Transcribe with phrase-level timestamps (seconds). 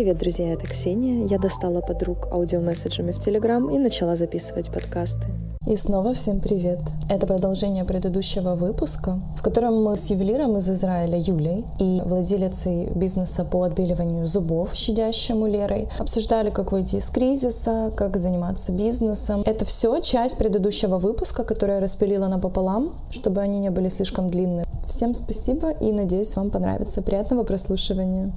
[0.00, 1.26] Привет, друзья, это Ксения.
[1.26, 5.26] Я достала подруг аудиомесседжами в Телеграм и начала записывать подкасты.
[5.66, 6.78] И снова всем привет!
[7.10, 13.44] Это продолжение предыдущего выпуска, в котором мы с ювелиром из Израиля Юлей и владелицей бизнеса
[13.44, 19.42] по отбеливанию зубов, щадящему Лерой, обсуждали, как выйти из кризиса, как заниматься бизнесом.
[19.44, 24.64] Это все часть предыдущего выпуска, который я распилила напополам, чтобы они не были слишком длинные.
[24.88, 27.02] Всем спасибо и надеюсь, вам понравится.
[27.02, 28.32] Приятного прослушивания.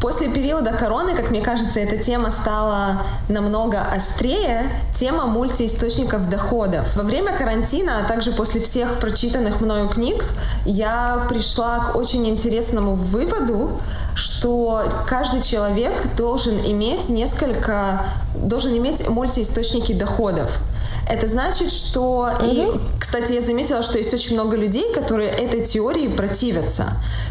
[0.00, 4.70] После периода короны, как мне кажется, эта тема стала намного острее.
[4.94, 6.86] Тема мультиисточников доходов.
[6.94, 10.24] Во время карантина, а также после всех прочитанных мною книг,
[10.64, 13.72] я пришла к очень интересному выводу,
[14.14, 18.04] что каждый человек должен иметь несколько,
[18.36, 20.60] должен иметь мультиисточники доходов.
[21.08, 22.30] Это значит, что...
[22.40, 22.50] Угу.
[22.50, 22.66] И,
[23.00, 26.86] кстати, я заметила, что есть очень много людей, которые этой теории противятся.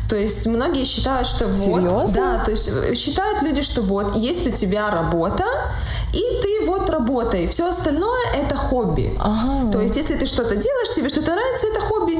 [0.09, 1.59] То есть многие считают, что вот...
[1.59, 2.07] Серьезно?
[2.13, 5.45] Да, то есть э, считают люди, что вот есть у тебя работа,
[6.13, 7.47] и ты вот работай.
[7.47, 9.13] Все остальное это хобби.
[9.19, 9.71] Ага.
[9.71, 12.13] То есть, если ты что-то делаешь, тебе что-то нравится, это хобби,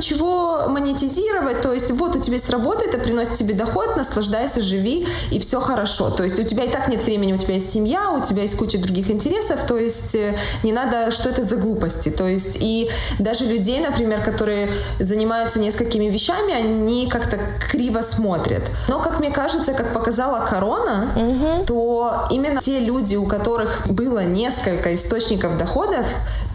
[0.00, 1.60] ничего монетизировать.
[1.60, 5.60] То есть, вот у тебя есть работа, это приносит тебе доход, наслаждайся, живи, и все
[5.60, 6.10] хорошо.
[6.10, 8.56] То есть, у тебя и так нет времени, у тебя есть семья, у тебя есть
[8.56, 12.08] куча других интересов, то есть, э, не надо, что это за глупости.
[12.08, 17.38] То есть, и даже людей, например, которые занимаются несколькими вещами, они как-то
[17.70, 18.62] криво смотрят.
[18.88, 21.64] Но, как мне кажется, как показала корона, угу.
[21.66, 26.06] то именно те люди, у которых было несколько источников доходов,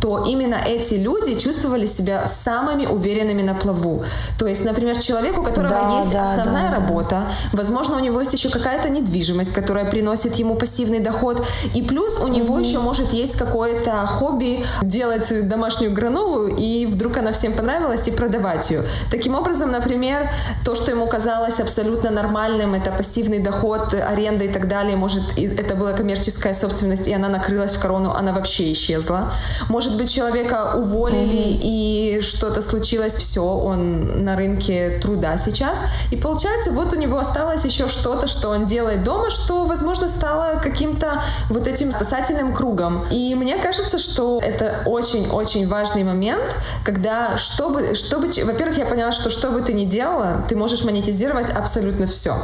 [0.05, 4.03] то именно эти люди чувствовали себя самыми уверенными на плаву.
[4.37, 8.19] То есть, например, человек, у которого да, есть да, основная да, работа, возможно, у него
[8.19, 12.63] есть еще какая-то недвижимость, которая приносит ему пассивный доход, и плюс у него mm-hmm.
[12.63, 18.69] еще может есть какое-то хобби делать домашнюю гранулу, и вдруг она всем понравилась, и продавать
[18.69, 18.83] ее.
[19.09, 20.29] Таким образом, например,
[20.63, 25.75] то, что ему казалось абсолютно нормальным, это пассивный доход, аренда и так далее, может, это
[25.75, 29.33] была коммерческая собственность, и она накрылась в корону, она вообще исчезла.
[29.67, 31.59] Может быть, человека уволили, mm-hmm.
[31.61, 35.85] и что-то случилось, все, он на рынке труда сейчас.
[36.11, 40.59] И получается, вот у него осталось еще что-то, что он делает дома, что, возможно, стало
[40.61, 43.05] каким-то вот этим спасательным кругом.
[43.11, 49.29] И мне кажется, что это очень-очень важный момент, когда, чтобы, чтобы, во-первых, я поняла, что
[49.29, 52.35] что бы ты ни делала, ты можешь монетизировать абсолютно все.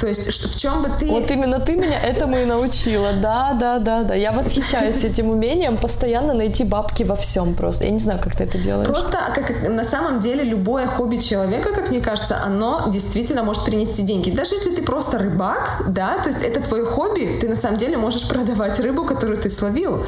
[0.00, 1.06] То есть в чем бы ты...
[1.06, 3.12] Вот именно ты меня этому и научила.
[3.12, 4.14] Да, да, да, да.
[4.14, 7.84] Я восхищаюсь этим умением постоянно найти бабки во всем просто.
[7.84, 8.88] Я не знаю, как ты это делаешь.
[8.88, 14.02] Просто как на самом деле любое хобби человека, как мне кажется, оно действительно может принести
[14.02, 14.30] деньги.
[14.30, 17.96] Даже если ты просто рыбак, да, то есть это твое хобби, ты на самом деле
[17.96, 20.04] можешь продавать рыбу, которую ты словил.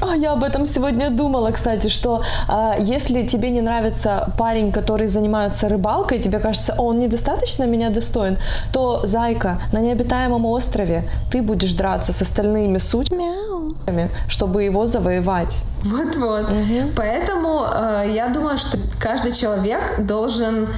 [0.00, 5.06] А я об этом сегодня думала, кстати, что а, если тебе не нравится парень, который
[5.06, 8.38] занимается рыбалкой, тебе кажется, он недостаточно меня достоин,
[8.72, 15.62] то, зайка, на необитаемом острове ты будешь драться с остальными сучками, чтобы его завоевать.
[15.84, 16.50] Вот-вот.
[16.50, 16.92] Угу.
[16.96, 20.68] Поэтому э, я думаю, что каждый человек должен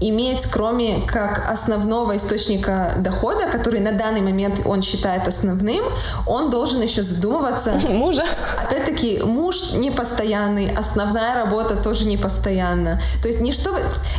[0.00, 5.84] иметь, кроме как основного источника дохода, который на данный момент он считает основным,
[6.26, 7.72] он должен еще задумываться.
[7.88, 8.24] Мужа.
[8.64, 13.00] Опять-таки, муж не постоянный, основная работа тоже не постоянно.
[13.22, 13.70] То есть не что,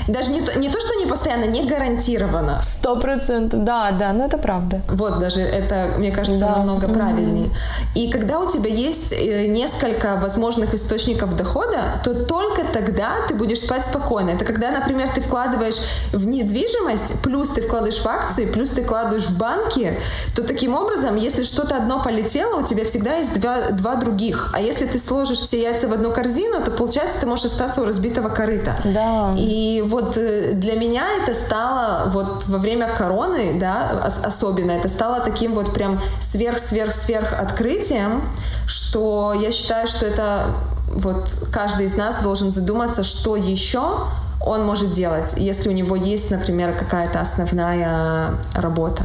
[0.07, 2.61] даже не то, не то, что не постоянно, не гарантированно.
[2.61, 4.81] Сто процентов, да, да, но это правда.
[4.89, 6.57] Вот даже это, мне кажется, да.
[6.57, 6.93] намного mm-hmm.
[6.93, 7.49] правильнее.
[7.95, 13.59] И когда у тебя есть э, несколько возможных источников дохода, то только тогда ты будешь
[13.59, 14.31] спать спокойно.
[14.31, 15.79] Это когда, например, ты вкладываешь вкладываешь
[16.11, 19.97] в недвижимость, плюс ты вкладываешь в акции, плюс ты вкладываешь в банки,
[20.35, 24.51] то таким образом, если что-то одно полетело, у тебя всегда есть два, два других.
[24.53, 27.85] А если ты сложишь все яйца в одну корзину, то получается ты можешь остаться у
[27.85, 28.75] разбитого корыта.
[28.83, 29.35] Да.
[29.37, 35.19] И вот э, для меня это стало вот во время короны, да, особенно, это стало
[35.21, 38.23] таким вот прям сверх-сверх-сверх открытием,
[38.67, 40.47] что я считаю, что это
[40.93, 44.07] вот каждый из нас должен задуматься, что еще
[44.46, 49.03] он может делать, если у него есть, например, какая-то основная работа.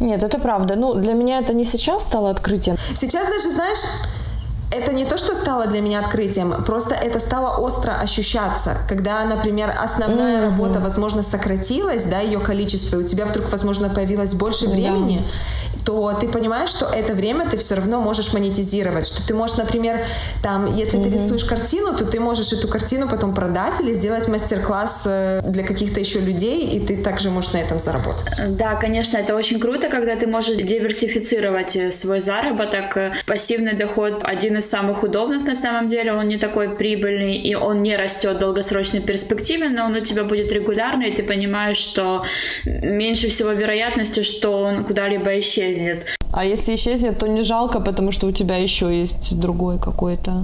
[0.00, 0.76] Нет, это правда.
[0.76, 2.76] Ну, для меня это не сейчас стало открытием.
[2.94, 3.78] Сейчас даже, знаешь,
[4.70, 9.72] это не то, что стало для меня открытием, просто это стало остро ощущаться, когда, например,
[9.82, 10.50] основная mm-hmm.
[10.50, 15.24] работа, возможно, сократилась, да, ее количество, и у тебя вдруг, возможно, появилось больше времени,
[15.86, 20.04] то ты понимаешь, что это время ты все равно можешь монетизировать, что ты можешь, например,
[20.42, 21.04] там, если mm-hmm.
[21.04, 25.62] ты рисуешь картину, то ты можешь эту картину потом продать или сделать мастер-класс э, для
[25.62, 28.56] каких-то еще людей, и ты также можешь на этом заработать.
[28.56, 32.98] Да, конечно, это очень круто, когда ты можешь диверсифицировать э, свой заработок.
[33.24, 37.82] Пассивный доход один из самых удобных на самом деле, он не такой прибыльный, и он
[37.82, 42.24] не растет в долгосрочной перспективе, но он у тебя будет регулярный, и ты понимаешь, что
[42.64, 45.75] меньше всего вероятности, что он куда-либо исчезнет.
[46.32, 50.42] А если исчезнет, то не жалко, потому что у тебя еще есть другой какой-то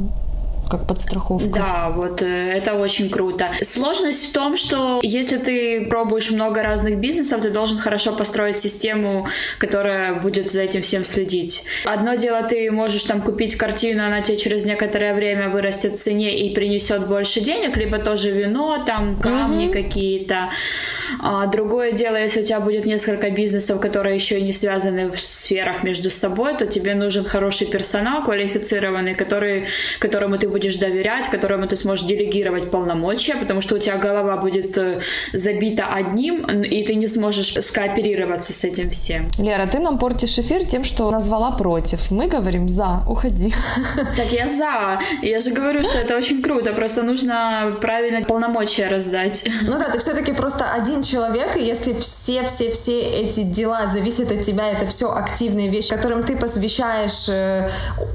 [0.73, 1.49] как подстраховка.
[1.51, 3.51] Да, вот э, это очень круто.
[3.61, 9.27] Сложность в том, что если ты пробуешь много разных бизнесов, ты должен хорошо построить систему,
[9.59, 11.65] которая будет за этим всем следить.
[11.85, 16.39] Одно дело, ты можешь там купить картину, она тебе через некоторое время вырастет в цене
[16.39, 19.75] и принесет больше денег, либо тоже вино, там камни угу.
[19.75, 20.49] какие-то.
[21.21, 25.83] А другое дело, если у тебя будет несколько бизнесов, которые еще не связаны в сферах
[25.83, 29.67] между собой, то тебе нужен хороший персонал, квалифицированный, который,
[29.99, 34.79] которому ты будешь доверять, которому ты сможешь делегировать полномочия, потому что у тебя голова будет
[34.79, 35.01] э,
[35.33, 39.29] забита одним, и ты не сможешь скооперироваться с этим всем.
[39.39, 42.11] Лера, ты нам портишь эфир тем, что назвала против.
[42.11, 43.53] Мы говорим за, уходи.
[44.17, 45.01] Так я за.
[45.23, 49.49] Я же говорю, что это очень круто, просто нужно правильно полномочия раздать.
[49.63, 54.71] Ну да, ты все-таки просто один человек, и если все-все-все эти дела зависят от тебя,
[54.71, 57.69] это все активные вещи, которым ты посвящаешь э,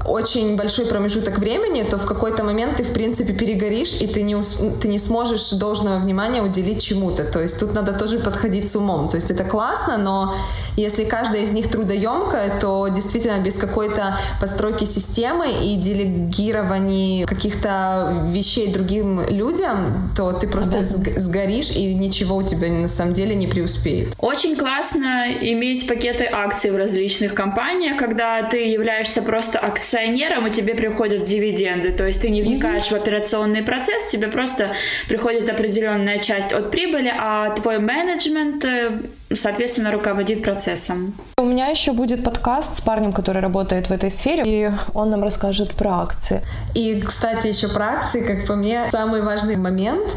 [0.06, 4.22] очень большой промежуток времени, то в какой-то какой-то момент ты, в принципе, перегоришь, и ты
[4.22, 4.36] не,
[4.80, 7.24] ты не сможешь должного внимания уделить чему-то.
[7.24, 9.08] То есть тут надо тоже подходить с умом.
[9.08, 10.34] То есть это классно, но
[10.80, 18.72] если каждая из них трудоемкая, то действительно без какой-то постройки системы и делегирования каких-то вещей
[18.72, 20.82] другим людям, то ты просто да.
[20.82, 24.14] сгоришь, и ничего у тебя на самом деле не преуспеет.
[24.18, 30.74] Очень классно иметь пакеты акций в различных компаниях, когда ты являешься просто акционером, и тебе
[30.74, 31.92] приходят дивиденды.
[31.92, 32.98] То есть ты не вникаешь mm-hmm.
[32.98, 34.72] в операционный процесс, тебе просто
[35.08, 39.00] приходит определенная часть от прибыли, а твой менеджмент, э,
[39.34, 41.14] соответственно, руководит процессом.
[41.38, 45.22] У меня еще будет подкаст с парнем, который работает в этой сфере, и он нам
[45.22, 46.42] расскажет про акции.
[46.74, 50.16] И, кстати, еще про акции, как по мне, самый важный момент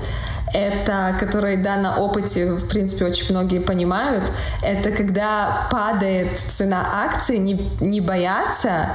[0.54, 4.32] это, который, да, на опыте, в принципе, очень многие понимают,
[4.62, 8.90] это когда падает цена акций, не, не бояться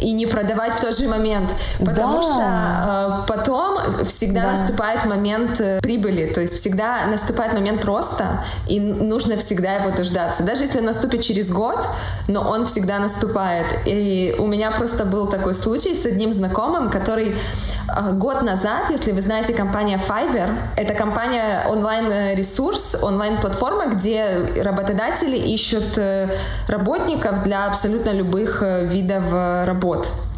[0.00, 2.22] и не продавать в тот же момент, потому да.
[2.22, 4.50] что э, потом всегда да.
[4.52, 10.42] наступает момент э, прибыли, то есть всегда наступает момент роста, и нужно всегда его дождаться.
[10.42, 11.86] Даже если он наступит через год,
[12.28, 13.66] но он всегда наступает.
[13.86, 19.12] И у меня просто был такой случай с одним знакомым, который э, год назад, если
[19.12, 24.26] вы знаете, компания Fiverr, это компания онлайн-ресурс, онлайн-платформа, где
[24.62, 26.28] работодатели ищут э,
[26.68, 30.29] работников для абсолютно любых э, видов работы работ.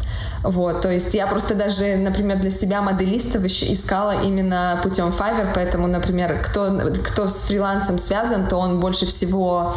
[0.43, 5.87] Вот, то есть я просто даже, например, для себя моделистов искала именно путем Fiverr, поэтому,
[5.87, 9.73] например, кто, кто с фрилансом связан, то он больше всего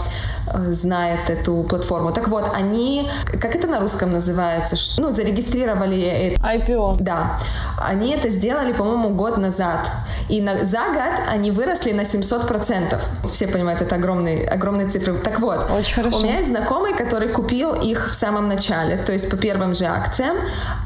[0.52, 2.12] э, знает эту платформу.
[2.12, 3.08] Так вот, они,
[3.40, 6.36] как это на русском называется, ну, зарегистрировали...
[6.42, 6.96] IPO.
[7.00, 7.38] Да.
[7.78, 9.88] Они это сделали, по-моему, год назад.
[10.28, 13.28] И на, за год они выросли на 700%.
[13.28, 15.14] Все понимают, это огромные, огромные цифры.
[15.18, 16.18] Так вот, Очень хорошо.
[16.18, 19.84] у меня есть знакомый, который купил их в самом начале, то есть по первым же
[19.84, 20.36] акциям.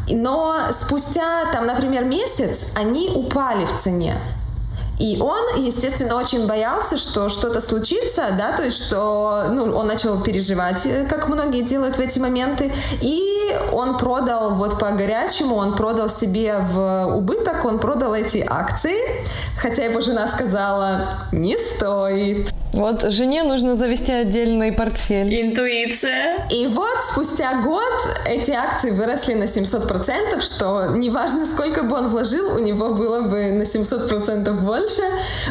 [0.09, 4.17] Но спустя, там, например, месяц они упали в цене.
[5.01, 10.21] И он, естественно, очень боялся, что что-то случится, да, то есть что, ну, он начал
[10.21, 12.71] переживать, э, как многие делают в эти моменты,
[13.01, 18.97] и он продал вот по горячему, он продал себе в убыток, он продал эти акции,
[19.57, 22.53] хотя его жена сказала, не стоит.
[22.73, 25.29] Вот жене нужно завести отдельный портфель.
[25.41, 26.47] Интуиция.
[26.51, 27.83] И вот спустя год
[28.27, 33.51] эти акции выросли на 700%, что неважно, сколько бы он вложил, у него было бы
[33.51, 35.03] на 700% больше.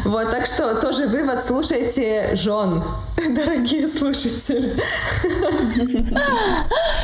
[0.06, 2.82] Вот, так что тоже вывод, слушайте жен,
[3.36, 4.74] дорогие слушатели.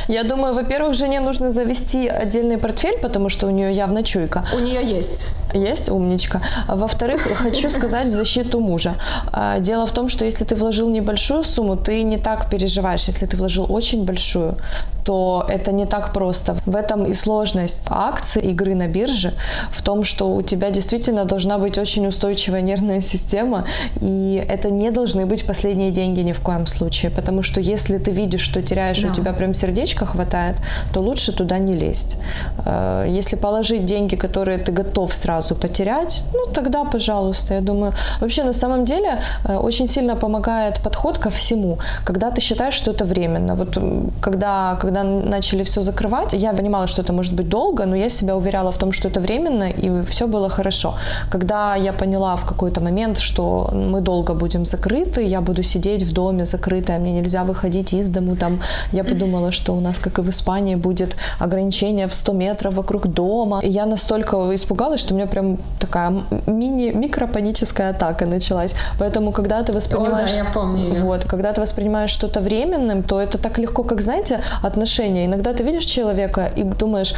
[0.07, 4.45] Я думаю, во-первых, жене нужно завести отдельный портфель, потому что у нее явно чуйка.
[4.53, 5.33] У нее есть.
[5.53, 6.41] Есть, умничка.
[6.67, 8.95] А во-вторых, хочу сказать в защиту мужа.
[9.31, 13.07] А, дело в том, что если ты вложил небольшую сумму, ты не так переживаешь.
[13.07, 14.57] Если ты вложил очень большую,
[15.05, 16.57] то это не так просто.
[16.65, 19.33] В этом и сложность акций, игры на бирже,
[19.71, 23.65] в том, что у тебя действительно должна быть очень устойчивая нервная система,
[24.01, 28.11] и это не должны быть последние деньги ни в коем случае, потому что если ты
[28.11, 29.09] видишь, что теряешь, да.
[29.09, 30.55] у тебя прям сердечко хватает,
[30.91, 32.17] то лучше туда не лезть.
[32.65, 37.93] Э, если положить деньги, которые ты готов сразу потерять, ну тогда, пожалуйста, я думаю.
[38.21, 42.91] Вообще, на самом деле, э, очень сильно помогает подход ко всему, когда ты считаешь, что
[42.91, 43.55] это временно.
[43.55, 43.77] Вот
[44.21, 48.35] когда, когда начали все закрывать, я понимала, что это может быть долго, но я себя
[48.35, 50.95] уверяла в том, что это временно, и все было хорошо.
[51.29, 56.13] Когда я поняла в какой-то момент, что мы долго будем закрыты, я буду сидеть в
[56.13, 58.61] доме закрытая, мне нельзя выходить из дому, там,
[58.91, 63.07] я подумала, что у нас, как и в Испании, будет ограничение в 100 метров вокруг
[63.07, 63.59] дома.
[63.63, 68.75] И я настолько испугалась, что у меня прям такая мини-микропаническая атака началась.
[68.99, 70.31] Поэтому, когда ты воспринимаешь...
[70.31, 71.01] О, да, я помню.
[71.01, 74.84] Вот, когда ты воспринимаешь что-то временным, то это так легко, как, знаете, отношения.
[75.25, 77.13] Иногда ты видишь человека и думаешь,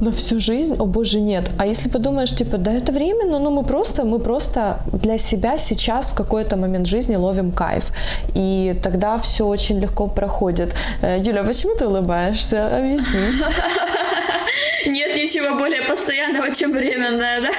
[0.00, 1.50] на всю жизнь, о боже, нет.
[1.58, 6.10] А если подумаешь, типа, да это временно, ну мы просто, мы просто для себя сейчас
[6.10, 7.84] в какой-то момент жизни ловим кайф.
[8.34, 10.74] И тогда все очень легко проходит.
[11.02, 12.78] Э, Юля, почему ты улыбаешься?
[12.78, 13.42] Объяснись.
[14.86, 17.50] Нет ничего более постоянного, чем временное, да?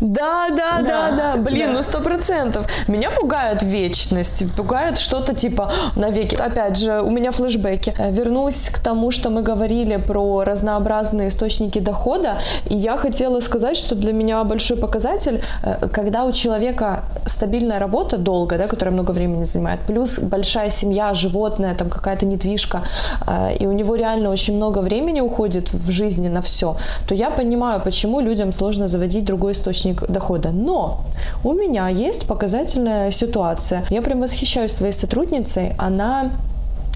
[0.00, 1.72] Да, да, да, да, блин, да.
[1.76, 2.66] ну сто процентов.
[2.86, 6.34] Меня пугает вечность, пугает что-то типа навеки.
[6.34, 7.94] Опять же, у меня флешбеки.
[7.98, 12.34] Э, вернусь к тому, что мы говорили про разнообразные источники дохода,
[12.66, 18.18] и я хотела сказать, что для меня большой показатель, э, когда у человека стабильная работа
[18.18, 22.82] долго, да, которая много времени занимает, плюс большая семья, животное, там какая-то недвижка,
[23.26, 26.76] э, и у него реально очень много времени уходит в жизни на все,
[27.08, 30.50] то я понимаю, почему людям сложно заводить другой источник источник дохода.
[30.50, 31.00] Но
[31.44, 33.84] у меня есть показательная ситуация.
[33.90, 35.72] Я прям восхищаюсь своей сотрудницей.
[35.78, 36.30] Она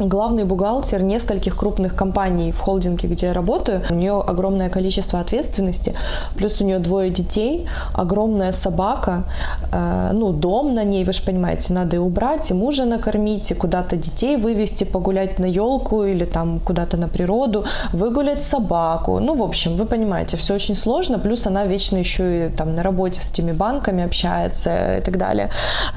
[0.08, 3.82] главный бухгалтер нескольких крупных компаний в холдинге, где я работаю.
[3.90, 5.94] У нее огромное количество ответственности,
[6.36, 9.24] плюс у нее двое детей, огромная собака,
[9.72, 13.54] э, ну, дом на ней, вы же понимаете, надо и убрать, и мужа накормить, и
[13.54, 19.18] куда-то детей вывести, погулять на елку или там куда-то на природу, выгулять собаку.
[19.20, 22.82] Ну, в общем, вы понимаете, все очень сложно, плюс она вечно еще и там на
[22.82, 25.50] работе с этими банками общается и так далее.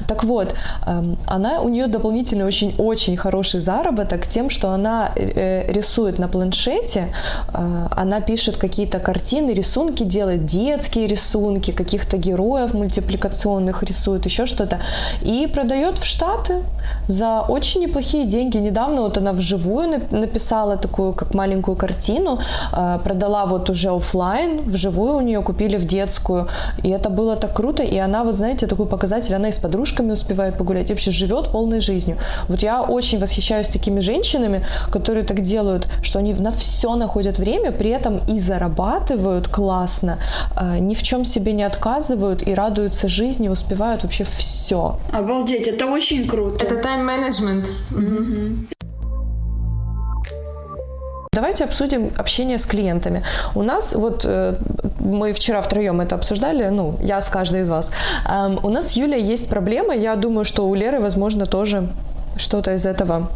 [0.06, 0.54] Так вот,
[0.86, 6.28] э, она, у нее дополнительный очень-очень хороший заработок, заработок тем, что она э, рисует на
[6.28, 7.08] планшете,
[7.52, 14.78] э, она пишет какие-то картины, рисунки делает, детские рисунки, каких-то героев мультипликационных рисует, еще что-то,
[15.22, 16.62] и продает в Штаты
[17.08, 18.58] за очень неплохие деньги.
[18.58, 22.38] Недавно вот она вживую написала такую, как маленькую картину,
[22.72, 26.48] э, продала вот уже офлайн, вживую у нее купили в детскую,
[26.82, 30.12] и это было так круто, и она вот, знаете, такой показатель, она и с подружками
[30.12, 32.16] успевает погулять, вообще живет полной жизнью.
[32.48, 37.38] Вот я очень восхищаюсь таким такими женщинами, которые так делают, что они на все находят
[37.38, 40.18] время, при этом и зарабатывают классно,
[40.56, 44.96] э, ни в чем себе не отказывают и радуются жизни, успевают вообще все.
[45.12, 46.64] Обалдеть, это очень круто.
[46.64, 47.66] Это тайм-менеджмент.
[51.32, 53.24] Давайте обсудим общение с клиентами.
[53.56, 54.54] У нас вот э,
[55.00, 57.90] мы вчера втроем это обсуждали, ну, я с каждой из вас.
[58.30, 61.88] Эм, у нас с Юлей есть проблема, я думаю, что у Леры, возможно, тоже
[62.36, 63.28] что-то из этого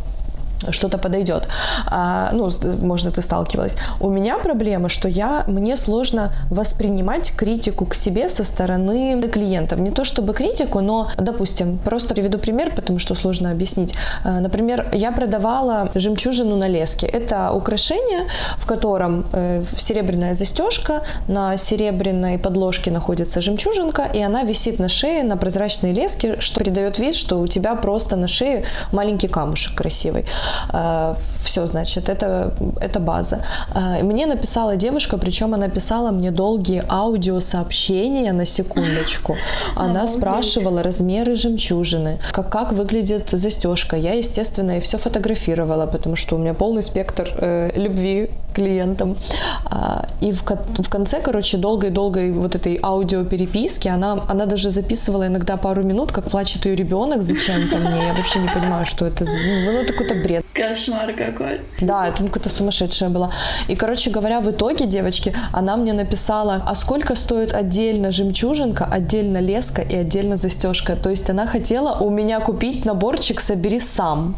[0.70, 1.48] что-то подойдет.
[1.86, 2.50] А, ну,
[2.82, 3.76] может, ты сталкивалась.
[4.00, 9.78] У меня проблема, что я, мне сложно воспринимать критику к себе со стороны клиентов.
[9.78, 13.94] Не то чтобы критику, но, допустим, просто приведу пример, потому что сложно объяснить.
[14.24, 17.06] А, например, я продавала жемчужину на леске.
[17.06, 18.26] Это украшение,
[18.58, 25.22] в котором э, серебряная застежка, на серебряной подложке находится жемчужинка, и она висит на шее
[25.22, 30.24] на прозрачной леске, что придает вид, что у тебя просто на шее маленький камушек красивый.
[30.72, 33.42] Э, Все, значит, это, это база.
[33.74, 39.36] Э, мне написала девушка, причем она писала мне долгие аудиосообщения на секундочку.
[39.76, 43.96] Она спрашивала размеры жемчужины, как, как выглядит застежка.
[43.96, 49.16] Я, естественно, и все фотографировала, потому что у меня полный спектр э, любви к клиентам.
[49.64, 55.56] А, и в, в конце, короче, долгой-долгой вот этой аудиопереписки она, она даже записывала иногда
[55.56, 58.06] пару минут, как плачет ее ребенок зачем-то мне.
[58.06, 59.38] Я вообще не понимаю, что это за...
[59.38, 60.44] Ну, это какой-то бред бред.
[60.52, 61.60] Кошмар какой.
[61.80, 63.30] Да, это ну, какая-то сумасшедшая была.
[63.68, 69.38] И, короче говоря, в итоге, девочки, она мне написала, а сколько стоит отдельно жемчужинка, отдельно
[69.38, 70.96] леска и отдельно застежка.
[70.96, 74.34] То есть она хотела у меня купить наборчик «Собери сам».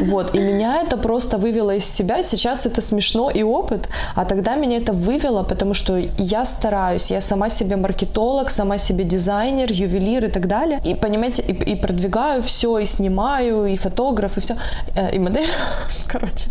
[0.00, 2.22] Вот, и меня это просто вывело из себя.
[2.22, 7.20] Сейчас это смешно и опыт, а тогда меня это вывело, потому что я стараюсь, я
[7.20, 12.40] сама себе маркетолог, сама себе дизайнер, ювелир и так далее, и, понимаете, и, и продвигаю
[12.42, 14.56] все, и снимаю, и фотограф, и все,
[14.94, 15.48] э, и модель,
[16.06, 16.48] короче,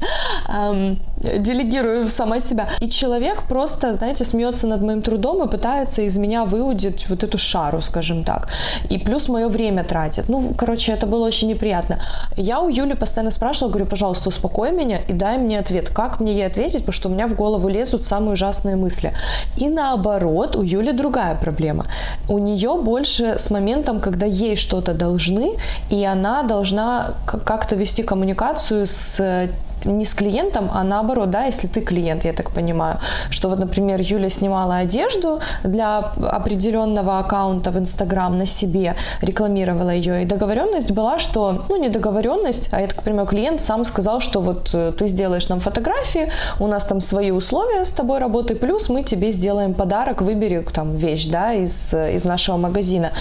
[1.24, 2.68] делегирую сама себя.
[2.80, 7.38] И человек просто, знаете, смеется над моим трудом и пытается из меня выудить вот эту
[7.38, 8.50] шару, скажем так.
[8.90, 10.30] И плюс мое время тратит.
[10.30, 12.00] Ну, короче, это было очень неприятно.
[12.36, 15.90] Я у Юли постоянно спрашивала, говорю, пожалуйста, успокой меня и дай мне ответ.
[15.90, 19.14] Как мне ей ответить, потому что у меня в голову лезут самые ужасные мысли.
[19.58, 21.86] И наоборот, у Юли другая проблема.
[22.28, 25.54] У нее больше с моментом, когда ей что-то должны,
[25.90, 29.50] и она должна как-то вести коммуникацию с
[29.86, 33.00] не с клиентом, а наоборот, да, если ты клиент, я так понимаю,
[33.30, 40.24] что вот, например, Юля снимала одежду для определенного аккаунта в Инстаграм на себе, рекламировала ее,
[40.24, 44.42] и договоренность была, что, ну, не договоренность, а это, к примеру, клиент сам сказал, что
[44.42, 48.90] вот э, ты сделаешь нам фотографии, у нас там свои условия с тобой работы, плюс
[48.90, 53.12] мы тебе сделаем подарок, выбери там вещь, да, из, из нашего магазина.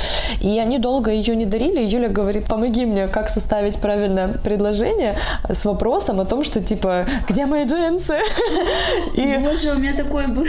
[0.40, 5.16] И они долго ее не дарили, Юля говорит, помоги мне, как составить правильное предложение
[5.49, 8.18] с вопросом о том, что что типа, где мои джинсы?
[9.14, 9.38] И...
[9.38, 10.44] Боже, у меня такое было.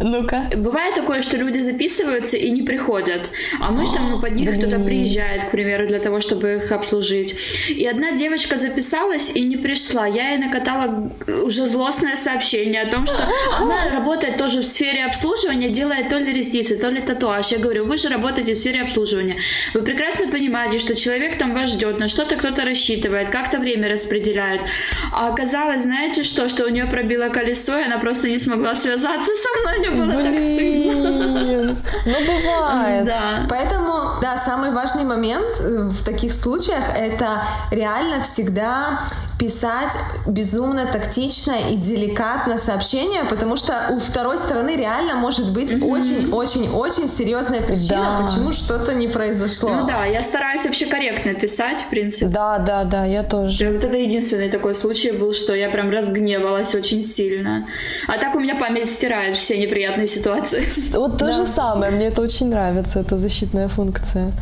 [0.00, 0.44] Ну-ка.
[0.56, 3.30] Бывает такое, что люди записываются и не приходят,
[3.60, 7.36] а мы там ну, под них кто-то приезжает, к примеру, для того, чтобы их обслужить.
[7.68, 10.06] И одна девочка записалась и не пришла.
[10.06, 13.16] Я ей накатала уже злостное сообщение о том, что
[13.58, 17.48] она работает тоже в сфере обслуживания, делает то ли ресницы, то ли татуаж.
[17.48, 19.36] Я говорю, вы же работаете в сфере обслуживания.
[19.74, 24.62] Вы прекрасно понимаете, что человек там вас ждет, на что-то кто-то рассчитывает, как-то время распределяет.
[25.12, 29.32] А оказалось, знаете что, что у нее пробило колесо, и она просто не смогла связаться
[29.34, 30.32] со мной, мне было Блин.
[30.32, 31.76] так стыдно.
[32.06, 33.04] Ну, бывает.
[33.04, 33.46] Да.
[33.48, 39.00] Поэтому, да, самый важный момент э, в таких случаях это реально всегда
[39.40, 47.04] писать безумно тактично и деликатно сообщение, потому что у второй стороны реально может быть очень-очень-очень
[47.04, 47.08] mm-hmm.
[47.08, 48.26] серьезная причина, да.
[48.26, 49.70] почему что-то не произошло.
[49.70, 52.26] Ну да, я стараюсь вообще корректно писать, в принципе.
[52.26, 53.72] Да, да, да, я тоже.
[53.72, 57.66] Вот это единственный такой случай был, что я прям разгневалась очень сильно.
[58.08, 60.68] А так у меня память стирает все неприятные ситуации.
[60.92, 61.32] Вот то да.
[61.32, 64.32] же самое, мне это очень нравится, эта защитная функция.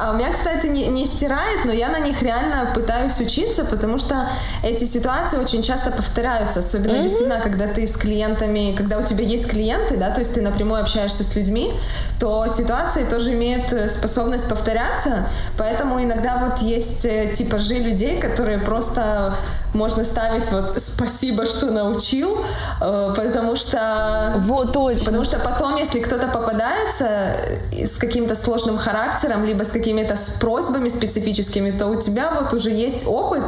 [0.00, 3.98] А у меня, кстати, не, не стирает, но я на них реально пытаюсь учиться, потому
[3.98, 4.28] что
[4.62, 7.02] эти ситуации очень часто повторяются, особенно mm-hmm.
[7.02, 10.80] действительно, когда ты с клиентами, когда у тебя есть клиенты, да, то есть ты напрямую
[10.80, 11.72] общаешься с людьми,
[12.18, 15.26] то ситуации тоже имеют э, способность повторяться,
[15.58, 19.34] поэтому иногда вот есть э, типажи людей, которые просто
[19.74, 22.38] можно ставить вот спасибо, что научил,
[22.80, 24.34] э, потому что...
[24.38, 25.06] Вот, точно.
[25.06, 27.36] Потому что потом, если кто-то попадается
[27.72, 32.70] с каким-то сложным характером, либо с какими-то с просьбами специфическими, то у тебя вот уже
[32.70, 33.44] есть опыт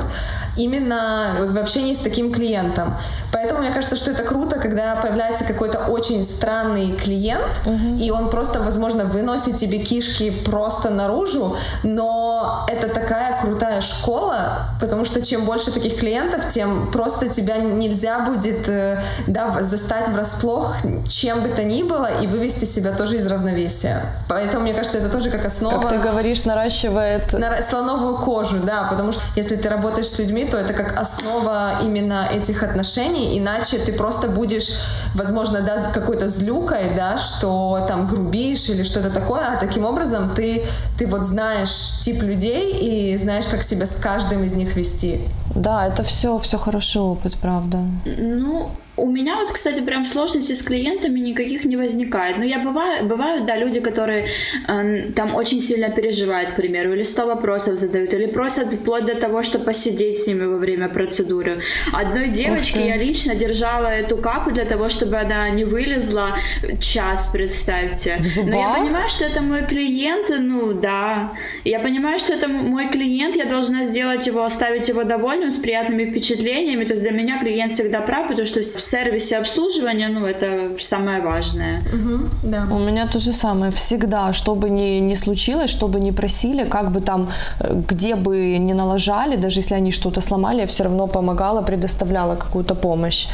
[0.56, 2.95] именно в общении с таким клиентом.
[3.37, 7.99] Поэтому мне кажется, что это круто, когда появляется какой-то очень странный клиент, угу.
[8.00, 15.05] и он просто, возможно, выносит тебе кишки просто наружу, но это такая крутая школа, потому
[15.05, 20.75] что чем больше таких клиентов, тем просто тебя нельзя будет э, да, застать врасплох
[21.06, 24.02] чем бы то ни было и вывести себя тоже из равновесия.
[24.28, 25.82] Поэтому, мне кажется, это тоже как основа...
[25.82, 27.32] Как ты говоришь, наращивает...
[27.32, 31.80] На слоновую кожу, да, потому что если ты работаешь с людьми, то это как основа
[31.82, 34.80] именно этих отношений, иначе ты просто будешь,
[35.15, 40.62] возможно, да, какой-то злюкой, да, что там грубишь или что-то такое, а таким образом ты,
[40.99, 45.21] ты вот знаешь тип людей и знаешь, как себя с каждым из них вести.
[45.54, 47.78] Да, это все, все хороший опыт, правда.
[48.04, 52.39] Ну, у меня вот, кстати, прям сложностей с клиентами никаких не возникает.
[52.39, 54.28] Но я бываю, бывают, да, люди, которые
[54.69, 59.15] э, там очень сильно переживают, к примеру, или 100 вопросов задают, или просят вплоть до
[59.15, 61.61] того, чтобы посидеть с ними во время процедуры.
[61.93, 66.39] Одной девочке я лично держала эту капу для того, чтобы она не вылезла
[66.80, 68.17] час, представьте.
[68.45, 71.32] Но я понимаю, что это мой клиент, ну да.
[71.65, 76.11] Я понимаю, что это мой клиент, я должна сделать его, оставить его довольным, с приятными
[76.11, 76.85] впечатлениями.
[76.85, 81.79] То есть для меня клиент всегда прав, потому что сервисе обслуживания, ну, это самое важное.
[81.79, 82.67] Угу, да.
[82.71, 83.71] У меня то же самое.
[83.73, 87.29] Всегда, что бы ни, ни случилось, что бы ни просили, как бы там,
[87.61, 92.37] э, где бы ни налажали, даже если они что-то сломали, я все равно помогала, предоставляла
[92.37, 93.29] какую-то помощь.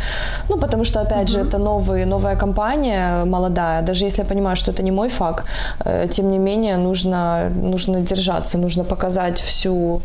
[0.48, 1.32] Ну, потому что, опять угу.
[1.32, 3.82] же, это новый, новая компания, молодая.
[3.82, 5.44] Даже если я понимаю, что это не мой факт,
[5.84, 10.00] э, тем не менее, нужно, нужно держаться, нужно показать всю,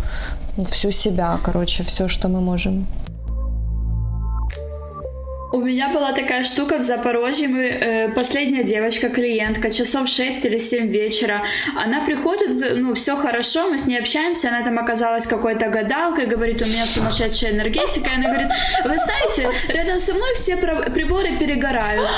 [0.71, 2.85] всю себя, короче, все, что мы можем.
[5.49, 7.47] У меня была такая штука в Запорожье.
[7.47, 11.41] Мы, э, последняя девочка, клиентка, часов 6 или 7 вечера.
[11.75, 14.49] Она приходит, ну, все хорошо, мы с ней общаемся.
[14.49, 18.09] Она там оказалась какой-то гадалкой, говорит, у меня сумасшедшая энергетика.
[18.09, 18.49] И она говорит,
[18.83, 22.09] вы знаете, рядом со мной все приборы перегорают.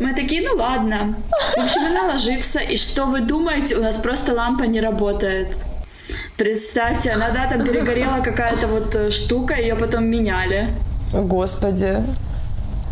[0.00, 1.16] Мы такие, ну ладно.
[1.56, 5.48] В общем, она ложится, и что вы думаете, у нас просто лампа не работает.
[6.36, 10.68] Представьте, она, да, там перегорела какая-то вот э, штука, ее потом меняли.
[11.12, 11.96] Господи.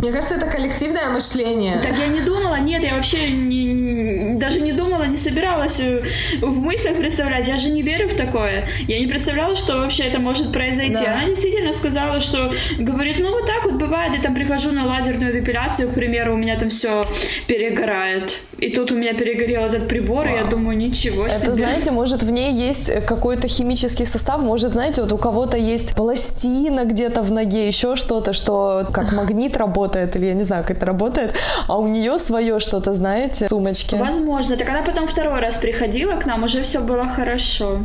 [0.05, 1.79] Мне кажется, это коллективное мышление.
[1.83, 6.03] Так я не думала, нет, я вообще не, даже не думала, не собиралась э,
[6.43, 7.49] в мыслях представлять.
[7.49, 8.69] Я же не верю в такое.
[8.87, 11.03] Я не представляла, что вообще это может произойти.
[11.03, 11.15] Да.
[11.15, 15.33] Она действительно сказала, что говорит, ну вот так вот бывает, я там прихожу на лазерную
[15.33, 17.07] депиляцию, к примеру, у меня там все
[17.47, 18.41] перегорает.
[18.65, 20.35] И тут у меня перегорел этот прибор, Вау.
[20.35, 21.49] и я думаю, ничего себе.
[21.49, 25.95] Это, знаете, может, в ней есть какой-то химический состав, может, знаете, вот у кого-то есть
[25.95, 30.79] пластина где-то в ноге, еще что-то, что как магнит работает, или я не знаю, как
[30.79, 31.35] это работает,
[31.69, 33.97] а у нее свое что-то, знаете, сумочки.
[33.97, 34.57] Возможно.
[34.57, 37.81] Так она потом второй раз приходила к нам, уже все было хорошо.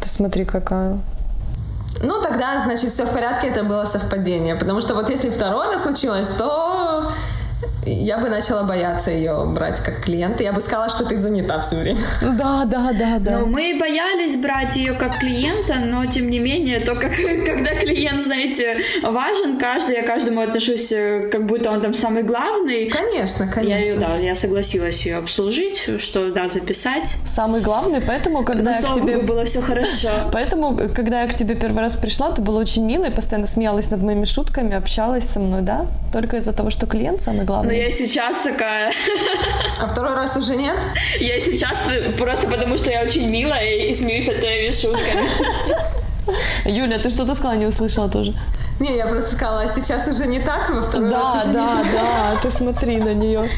[0.00, 0.96] Ты смотри, какая.
[2.02, 4.54] Ну, тогда, значит, все в порядке, это было совпадение.
[4.54, 6.83] Потому что вот если второй раз случилось, то
[7.94, 10.42] я бы начала бояться ее брать как клиента.
[10.42, 12.00] Я бы сказала, что ты занята все время.
[12.22, 13.38] Да, да, да, да.
[13.38, 17.12] Ну, мы боялись брать ее как клиента, но тем не менее, то как
[17.46, 22.22] когда клиент, знаете, важен каждый, я к каждому отношусь, э, как будто он там самый
[22.22, 22.90] главный.
[22.90, 23.92] Конечно, конечно.
[23.92, 27.16] Я, да, я согласилась ее обслужить, что да, записать.
[27.24, 29.18] Самый главный, поэтому, когда но, я к тебе...
[29.18, 30.08] было все хорошо.
[30.32, 34.02] Поэтому, когда я к тебе первый раз пришла, ты была очень милой, постоянно смеялась над
[34.02, 35.86] моими шутками, общалась со мной, да?
[36.12, 38.92] Только из-за того, что клиент самый главный я сейчас такая.
[39.80, 40.76] А второй раз уже нет?
[41.20, 41.84] Я сейчас
[42.16, 45.28] просто потому, что я очень милая и, и смеюсь над твоими шутками.
[46.64, 48.32] Юля, ты что-то сказала, не услышала тоже?
[48.80, 51.82] Не, я просто сказала, а сейчас уже не так, во второй да, раз уже да,
[51.82, 53.50] не Да, да, ты смотри на нее.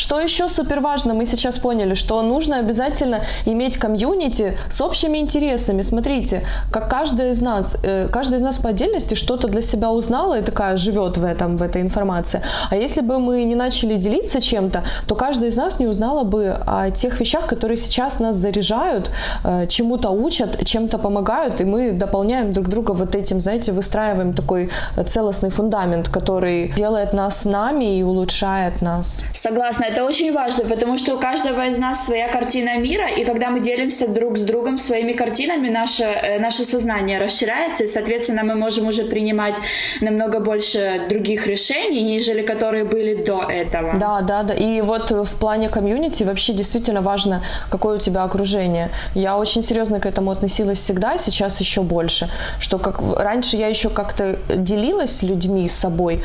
[0.00, 5.82] Что еще супер важно, мы сейчас поняли, что нужно обязательно иметь комьюнити с общими интересами.
[5.82, 10.38] Смотрите, как каждая из нас, э, каждая из нас по отдельности что-то для себя узнала
[10.38, 12.40] и такая живет в этом, в этой информации.
[12.70, 16.56] А если бы мы не начали делиться чем-то, то каждая из нас не узнала бы
[16.66, 19.10] о тех вещах, которые сейчас нас заряжают,
[19.44, 24.70] э, чему-то учат, чем-то помогают, и мы дополняем друг друга вот этим, знаете, выстраиваем такой
[25.06, 29.22] целостный фундамент, который делает нас нами и улучшает нас.
[29.34, 33.50] Согласна, это очень важно, потому что у каждого из нас своя картина мира, и когда
[33.50, 38.54] мы делимся друг с другом своими картинами, наше, э, наше сознание расширяется, и, соответственно, мы
[38.54, 39.58] можем уже принимать
[40.00, 43.94] намного больше других решений, нежели которые были до этого.
[43.98, 44.54] Да, да, да.
[44.54, 48.90] И вот в плане комьюнити вообще действительно важно, какое у тебя окружение.
[49.14, 52.28] Я очень серьезно к этому относилась всегда, сейчас еще больше.
[52.60, 56.22] Что как раньше я еще как-то делилась с людьми, с собой,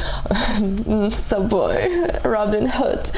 [0.88, 1.92] с собой,
[2.24, 3.12] Робин Худ,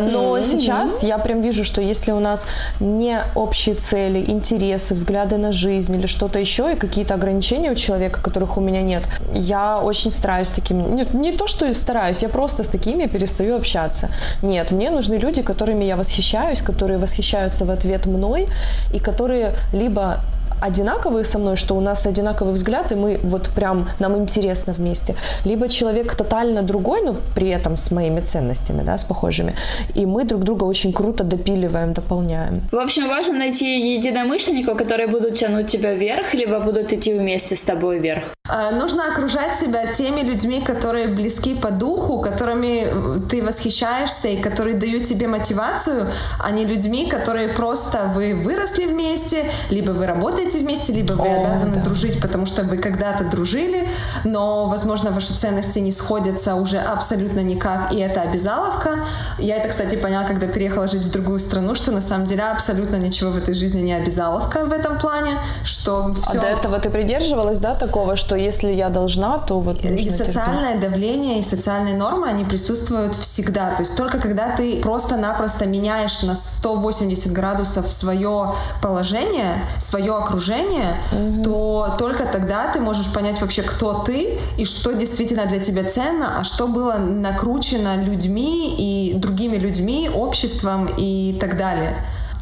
[0.00, 0.44] но mm-hmm.
[0.44, 2.46] сейчас я прям вижу, что если у нас
[2.80, 8.20] не общие цели, интересы, взгляды на жизнь или что-то еще, и какие-то ограничения у человека,
[8.22, 10.82] которых у меня нет, я очень стараюсь такими...
[10.82, 14.08] Нет, не то, что стараюсь, я просто с такими перестаю общаться.
[14.42, 18.48] Нет, мне нужны люди, которыми я восхищаюсь, которые восхищаются в ответ мной,
[18.92, 20.20] и которые либо
[20.64, 25.14] одинаковые со мной, что у нас одинаковый взгляд, и мы вот прям, нам интересно вместе.
[25.44, 29.54] Либо человек тотально другой, но при этом с моими ценностями, да, с похожими.
[29.94, 32.62] И мы друг друга очень круто допиливаем, дополняем.
[32.72, 37.62] В общем, важно найти единомышленников, которые будут тянуть тебя вверх, либо будут идти вместе с
[37.62, 38.24] тобой вверх.
[38.46, 44.36] А, нужно окружать себя теми людьми, которые близки по духу, которыми э, ты восхищаешься и
[44.36, 46.06] которые дают тебе мотивацию,
[46.38, 51.40] а не людьми, которые просто вы выросли вместе, либо вы работаете вместе, либо вы О,
[51.40, 51.80] обязаны да.
[51.80, 53.88] дружить, потому что вы когда-то дружили,
[54.24, 59.06] но, возможно, ваши ценности не сходятся уже абсолютно никак, и это обязаловка.
[59.38, 62.96] Я это, кстати, поняла, когда переехала жить в другую страну, что на самом деле абсолютно
[62.96, 65.32] ничего в этой жизни не обязаловка в этом плане,
[65.64, 66.40] что все...
[66.40, 70.10] А до этого ты придерживалась, да, такого, что что если я должна, то вот И
[70.10, 70.90] социальное терпеть.
[70.90, 73.74] давление, и социальные нормы, они присутствуют всегда.
[73.76, 81.44] То есть только когда ты просто-напросто меняешь на 180 градусов свое положение, свое окружение, угу.
[81.44, 86.40] то только тогда ты можешь понять вообще, кто ты и что действительно для тебя ценно,
[86.40, 91.94] а что было накручено людьми и другими людьми, обществом и так далее.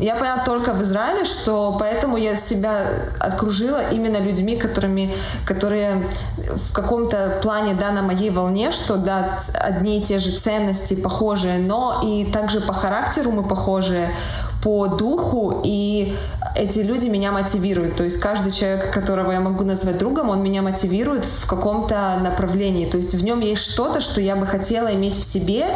[0.03, 2.77] Я поняла только в Израиле, что поэтому я себя
[3.21, 5.15] окружила именно людьми, которыми,
[5.47, 6.03] которые
[6.37, 11.59] в каком-то плане, да, на моей волне, что, да, одни и те же ценности похожие,
[11.59, 14.13] но и также по характеру мы похожие,
[14.61, 16.17] по духу, и
[16.57, 17.95] эти люди меня мотивируют.
[17.95, 22.87] То есть каждый человек, которого я могу назвать другом, он меня мотивирует в каком-то направлении.
[22.87, 25.67] То есть в нем есть что-то, что я бы хотела иметь в себе,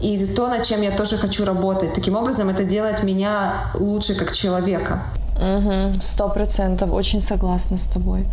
[0.00, 1.92] и то, над чем я тоже хочу работать.
[1.94, 5.02] Таким образом, это делает меня лучше как человека.
[6.00, 8.26] Сто процентов, очень согласна с тобой.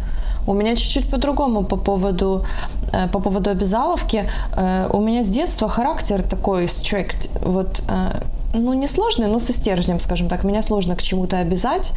[0.47, 2.45] У меня чуть-чуть по-другому по поводу,
[2.93, 4.29] э, по поводу обязаловки.
[4.55, 7.29] Э, у меня с детства характер такой strict.
[7.45, 8.21] Вот э,
[8.53, 10.45] ну, не сложный, но со стержнем, скажем так.
[10.45, 11.91] Меня сложно к чему-то обязать,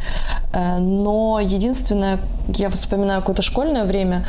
[0.79, 2.19] но единственное,
[2.55, 4.25] я вспоминаю какое-то школьное время,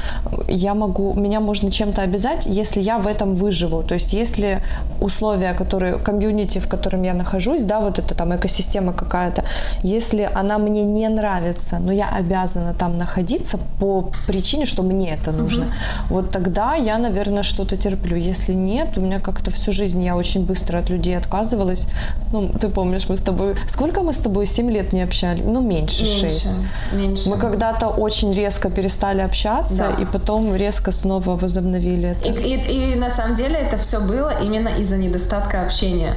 [0.48, 3.82] я могу, меня можно чем-то обязать, если я в этом выживу.
[3.82, 4.62] То есть, если
[5.00, 9.44] условия, которые, комьюнити, в котором я нахожусь, да, вот это там экосистема какая-то,
[9.82, 15.32] если она мне не нравится, но я обязана там находиться по причине, что мне это
[15.32, 15.72] нужно, угу.
[16.08, 18.16] вот тогда я, наверное, что-то терплю.
[18.16, 21.86] Если нет, у меня как-то всю жизнь я очень быстро от людей отказывалась,
[22.32, 23.54] ну, ты помнишь, мы с тобой...
[23.68, 24.46] Сколько мы с тобой?
[24.46, 25.42] Семь лет не общались?
[25.44, 26.50] Ну, меньше, меньше шесть.
[26.92, 27.30] Меньше.
[27.30, 30.02] Мы когда-то очень резко перестали общаться, да.
[30.02, 32.28] и потом резко снова возобновили это.
[32.28, 36.14] И, и, и на самом деле это все было именно из-за недостатка общения.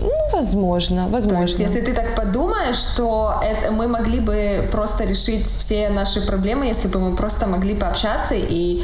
[0.00, 1.38] Ну, возможно, возможно.
[1.38, 6.26] То есть, если ты так подумаешь, что это, мы могли бы просто решить все наши
[6.26, 8.82] проблемы, если бы мы просто могли пообщаться и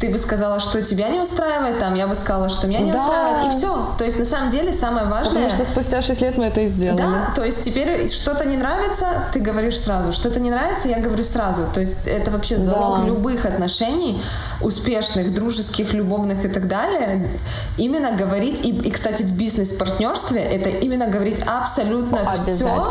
[0.00, 3.00] ты бы сказала, что тебя не устраивает, там, я бы сказала, что меня не да.
[3.00, 3.94] устраивает, и все.
[3.98, 5.34] То есть, на самом деле, самое важное...
[5.34, 6.98] Потому что спустя 6 лет мы это и сделали.
[6.98, 10.12] Да, то есть, теперь что-то не нравится, ты говоришь сразу.
[10.12, 11.64] Что-то не нравится, я говорю сразу.
[11.72, 13.06] То есть, это вообще залог да.
[13.06, 14.22] любых отношений,
[14.60, 17.28] успешных, дружеских, любовных и так далее.
[17.76, 22.86] Именно говорить, и, и кстати, в бизнес-партнерстве это именно говорить абсолютно все.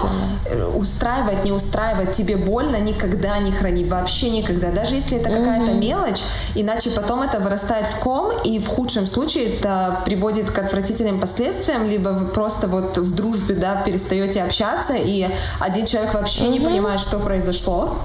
[0.76, 4.72] Устраивать, не устраивать, тебе больно, никогда не храни, вообще никогда.
[4.72, 6.22] Даже если это какая-то мелочь,
[6.56, 11.88] иначе потом это вырастает в ком, и в худшем случае это приводит к отвратительным последствиям,
[11.88, 15.28] либо вы просто вот в дружбе, да, перестаете общаться, и
[15.60, 16.50] один человек вообще mm-hmm.
[16.50, 17.98] не понимает, что произошло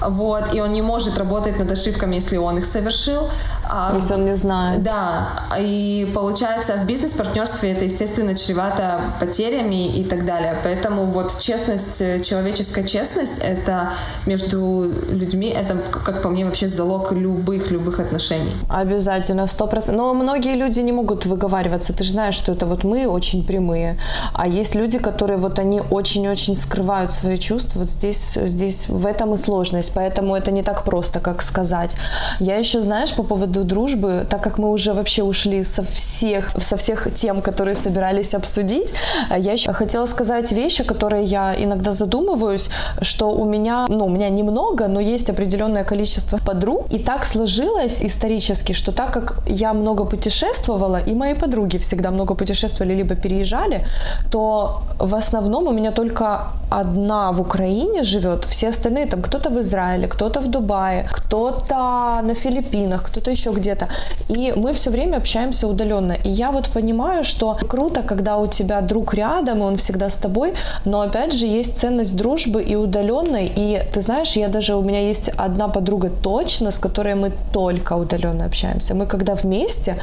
[0.00, 3.28] вот, и он не может работать над ошибками, если он их совершил.
[3.68, 4.82] А, если он не знает.
[4.82, 5.28] Да,
[5.58, 10.56] и получается в бизнес-партнерстве это, естественно, чревато потерями и так далее.
[10.62, 13.90] Поэтому вот честность, человеческая честность, это
[14.26, 18.52] между людьми, это, как по мне, вообще залог любых-любых отношений.
[18.68, 19.96] Обязательно, сто процентов.
[19.96, 21.92] Но многие люди не могут выговариваться.
[21.92, 23.98] Ты же знаешь, что это вот мы очень прямые.
[24.34, 27.80] А есть люди, которые вот они очень-очень скрывают свои чувства.
[27.80, 31.96] Вот здесь, здесь в этом и сложность, поэтому это не так просто, как сказать.
[32.40, 36.76] Я еще, знаешь, по поводу дружбы, так как мы уже вообще ушли со всех, со
[36.76, 38.92] всех тем, которые собирались обсудить,
[39.36, 42.70] я еще хотела сказать вещи, которые я иногда задумываюсь,
[43.02, 48.02] что у меня, ну, у меня немного, но есть определенное количество подруг, и так сложилось
[48.02, 53.86] исторически, что так как я много путешествовала, и мои подруги всегда много путешествовали, либо переезжали,
[54.30, 59.58] то в основном у меня только одна в Украине живет, все остальные там кто-то в
[59.60, 59.75] Израиле,
[60.08, 63.88] кто-то в Дубае, кто-то на Филиппинах, кто-то еще где-то.
[64.28, 66.16] И мы все время общаемся удаленно.
[66.24, 70.16] И я вот понимаю, что круто, когда у тебя друг рядом, и он всегда с
[70.16, 73.52] тобой, но опять же есть ценность дружбы и удаленной.
[73.56, 77.94] И ты знаешь, я даже, у меня есть одна подруга точно, с которой мы только
[77.94, 78.94] удаленно общаемся.
[78.94, 79.96] Мы когда вместе,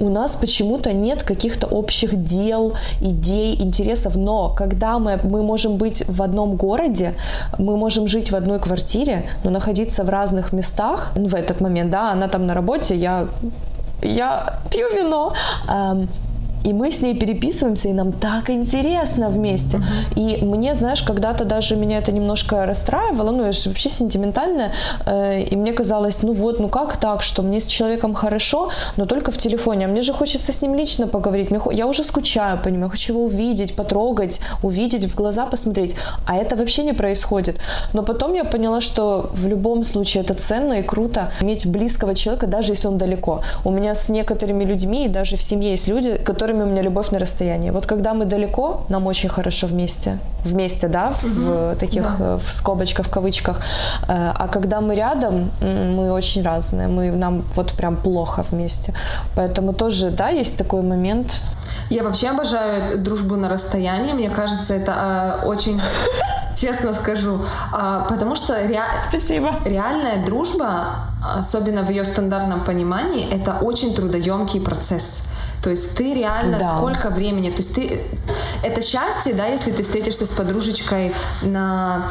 [0.00, 6.04] у нас почему-то нет каких-то общих дел, идей, интересов, но когда мы, мы можем быть
[6.08, 7.14] в одном городе,
[7.58, 12.12] мы можем жить в одной квартире, но находиться в разных местах в этот момент, да,
[12.12, 13.28] она там на работе, я
[14.02, 15.32] я пью вино,
[16.68, 19.78] и мы с ней переписываемся, и нам так интересно вместе.
[19.78, 20.40] Uh-huh.
[20.40, 24.72] И мне, знаешь, когда-то даже меня это немножко расстраивало, ну, я же вообще сентиментальная,
[25.06, 29.06] э, и мне казалось, ну вот, ну как так, что мне с человеком хорошо, но
[29.06, 32.58] только в телефоне, а мне же хочется с ним лично поговорить, мне, я уже скучаю
[32.58, 36.92] по нему, я хочу его увидеть, потрогать, увидеть, в глаза посмотреть, а это вообще не
[36.92, 37.56] происходит.
[37.94, 42.46] Но потом я поняла, что в любом случае это ценно и круто иметь близкого человека,
[42.46, 43.40] даже если он далеко.
[43.64, 47.10] У меня с некоторыми людьми, и даже в семье есть люди, которыми у меня любовь
[47.10, 47.70] на расстоянии.
[47.70, 50.18] Вот когда мы далеко, нам очень хорошо вместе.
[50.44, 52.16] Вместе, да, в, угу, в таких, да.
[52.20, 53.60] Э, в скобочках, в кавычках.
[54.08, 56.88] Э, а когда мы рядом, мы очень разные.
[56.88, 58.94] Мы, нам вот прям плохо вместе.
[59.34, 61.40] Поэтому тоже, да, есть такой момент.
[61.90, 64.12] Я вообще обожаю дружбу на расстоянии.
[64.12, 65.80] Мне кажется, это э, очень
[66.54, 67.40] честно скажу.
[67.72, 68.80] А, потому что ре...
[69.08, 69.50] Спасибо.
[69.64, 70.84] реальная дружба,
[71.36, 75.28] особенно в ее стандартном понимании, это очень трудоемкий процесс.
[75.62, 76.76] То есть ты реально да.
[76.76, 78.00] сколько времени, то есть ты
[78.62, 82.10] это счастье, да, если ты встретишься с подружечкой на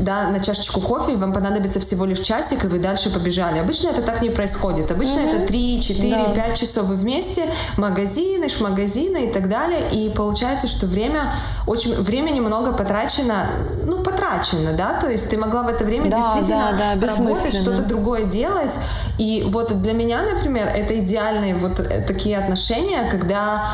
[0.00, 3.58] да, на чашечку кофе, вам понадобится всего лишь часик, и вы дальше побежали.
[3.58, 4.90] Обычно это так не происходит.
[4.90, 5.36] Обычно mm-hmm.
[5.36, 6.34] это 3, 4, да.
[6.34, 7.44] 5 часов вы вместе,
[7.76, 9.80] магазины, шмагазины и так далее.
[9.92, 11.34] И получается, что время,
[11.66, 13.48] очень, времени много потрачено,
[13.84, 17.54] ну, потрачено да, то есть ты могла в это время да, действительно да, да, работать,
[17.54, 18.78] что-то другое делать.
[19.18, 23.64] И вот для меня, например, это идеальные вот э, такие отношения, когда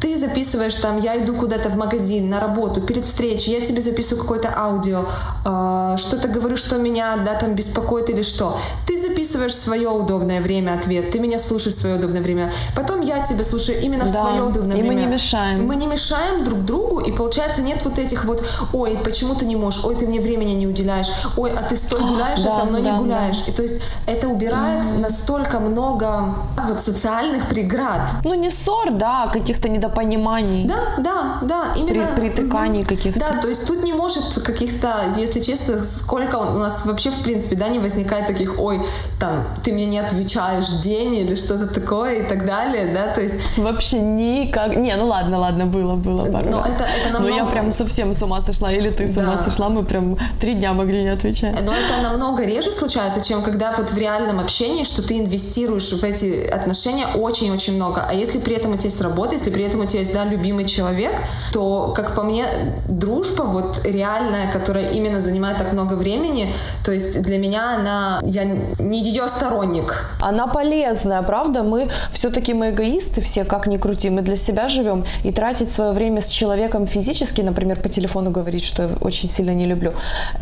[0.00, 4.22] ты записываешь там, я иду куда-то в магазин, на работу, перед встречей, я тебе записываю
[4.22, 5.04] какое-то аудио,
[5.44, 8.56] э, что-то говорю, что меня, да, там беспокоит или что.
[8.86, 12.52] Ты записываешь в свое удобное время ответ, ты меня слушаешь в свое удобное время.
[12.74, 14.94] Потом я тебя слушаю именно в да, свое удобное и время.
[14.94, 15.66] мы не мешаем.
[15.66, 19.56] Мы не мешаем друг другу, и получается нет вот этих вот, ой, почему ты не
[19.56, 22.64] можешь, ой, ты мне времени не уделяешь, ой, а ты стой гуляешь, а да, со
[22.64, 23.42] мной да, не гуляешь.
[23.44, 23.52] да.
[23.52, 24.98] И то есть это убирает mm-hmm.
[25.00, 26.34] настолько много
[26.68, 28.00] вот социальных преград.
[28.24, 30.66] Ну не ссор, да, а каких-то недопониманий.
[30.66, 32.08] Да, да, да, именно.
[32.14, 33.20] При, притыканий каких-то.
[33.20, 37.56] Да, то есть тут не может каких-то, если честно, сколько у нас вообще в принципе,
[37.56, 38.82] да, не возникает таких, ой,
[39.18, 43.34] там, ты мне не отвечаешь день или что-то такое и так далее, да, то есть...
[43.58, 46.70] Вообще никак, не, ну ладно, ладно, было, было пару Но раз.
[46.70, 47.34] это, это намного...
[47.34, 49.44] Но я прям совсем с ума сошла, или ты с ума Да.
[49.44, 51.54] сошла, мы прям три дня могли не отвечать.
[51.62, 56.04] Но это намного реже случается, чем когда вот в реальном общении, что ты инвестируешь в
[56.04, 58.06] эти отношения очень-очень много.
[58.08, 60.24] А если при этом у тебя есть работа, если при этом у тебя есть, да,
[60.24, 61.12] любимый человек,
[61.52, 62.44] то, как по мне,
[62.88, 66.52] дружба вот реальная, которая именно занимает так много времени,
[66.84, 68.44] то есть для меня она, я
[68.78, 70.10] не ее сторонник.
[70.20, 71.62] Она полезная, правда?
[71.62, 75.04] Мы все-таки мы эгоисты все, как ни крути, мы для себя живем.
[75.24, 79.54] И тратить свое время с человеком физически, например, по телефону говорить, что я очень сильно
[79.54, 79.92] не люблю,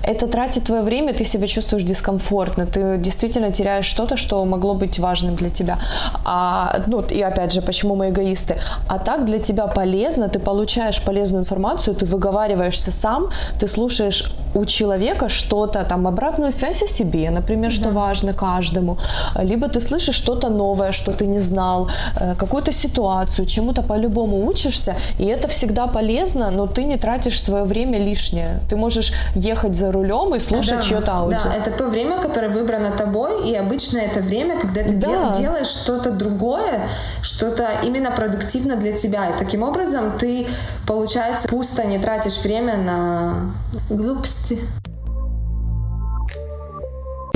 [0.02, 4.98] это тратит твое время, ты себя чувствуешь дискомфортно, ты действительно теряешь что-то, что могло быть
[4.98, 5.78] важным для тебя.
[6.24, 8.58] А, ну, и опять же, почему мы эгоисты?
[8.88, 14.64] А так для тебя полезно, ты получаешь полезную информацию, ты выговариваешься сам, ты слушаешь у
[14.64, 18.98] человека что-то, там, обратную связь о себе, например, что важно каждому,
[19.36, 24.94] либо ты слышишь что-то новое, что ты не знал, э, какую-то ситуацию, чему-то по-любому учишься,
[25.18, 28.60] и это всегда полезно, но ты не тратишь свое время лишнее.
[28.68, 31.38] Ты можешь ехать за рулем и слушать Да, чье-то аудио.
[31.44, 35.06] Да, это то время, которое выбрано тобой, и обычно это время, когда ты Да.
[35.06, 36.80] дел- делаешь что-то другое,
[37.22, 39.26] что-то именно продуктивно для тебя.
[39.28, 40.46] И таким образом ты,
[40.90, 43.54] получается, пусто не тратишь время на
[43.88, 44.58] глупости.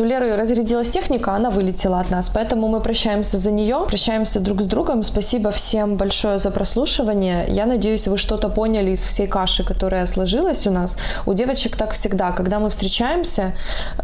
[0.00, 4.61] У Леры разрядилась техника, она вылетела от нас, поэтому мы прощаемся за нее, прощаемся друг
[4.62, 5.04] с другом.
[5.04, 7.44] Спасибо всем большое за прослушивание.
[7.48, 10.96] Я надеюсь, вы что-то поняли из всей каши, которая сложилась у нас.
[11.26, 13.52] У девочек так всегда, когда мы встречаемся,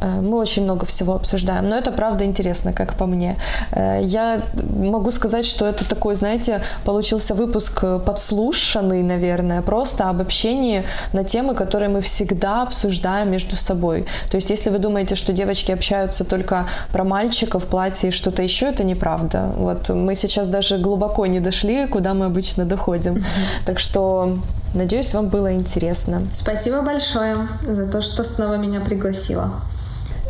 [0.01, 3.37] э, мы очень много всего обсуждаем, но это правда интересно, как по мне.
[3.73, 4.43] Э, Я
[4.77, 11.25] могу сказать, что это такой, знаете, получился выпуск э, подслушанный, наверное, просто об общении на
[11.25, 14.07] темы, которые мы всегда обсуждаем между собой.
[14.31, 18.67] То есть, если вы думаете, что девочки общаются только про мальчиков, платье и что-то еще,
[18.67, 19.51] это неправда.
[19.57, 23.25] Вот мы сейчас даже глубоко не дошли, куда мы обычно доходим.
[23.65, 24.39] Так что,
[24.75, 26.23] надеюсь, вам было интересно.
[26.35, 27.35] Спасибо большое
[27.67, 29.51] за то, что снова меня пригласила.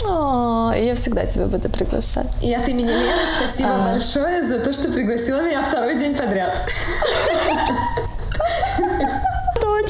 [0.07, 2.27] О, я всегда тебя буду приглашать.
[2.43, 3.93] И от имени Лены спасибо А.
[3.93, 6.63] большое за то, что пригласила меня второй день подряд.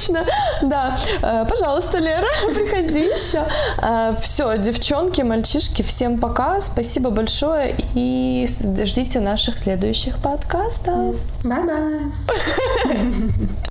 [0.01, 0.25] Точно,
[0.63, 0.97] да.
[1.23, 3.45] Э, Пожалуйста, Лера, приходи еще.
[4.21, 6.61] Все, девчонки, мальчишки, всем пока.
[6.61, 8.49] Спасибо большое и
[8.85, 11.17] ждите наших следующих подкастов.
[11.45, 12.01] Bye-bye.